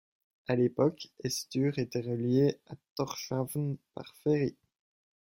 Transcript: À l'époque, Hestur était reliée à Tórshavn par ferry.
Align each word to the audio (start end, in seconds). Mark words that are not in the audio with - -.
À 0.47 0.55
l'époque, 0.55 1.09
Hestur 1.23 1.77
était 1.77 2.01
reliée 2.01 2.59
à 2.65 2.73
Tórshavn 2.95 3.77
par 3.93 4.15
ferry. 4.23 4.57